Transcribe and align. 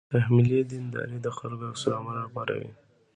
تحمیلي 0.13 0.61
دینداري 0.71 1.17
د 1.21 1.27
خلکو 1.37 1.63
عکس 1.71 1.83
العمل 1.87 2.15
راپاروي. 2.19 2.71